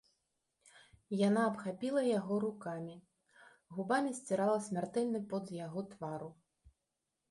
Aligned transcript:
Яна 1.27 1.41
абхапіла 1.49 2.01
яго 2.19 2.39
рукамі, 2.47 2.97
губамі 3.77 4.17
сцірала 4.25 4.59
смяртэльны 4.73 5.27
пот 5.33 5.43
з 5.53 5.65
яго 5.65 5.89
твару. 5.97 6.37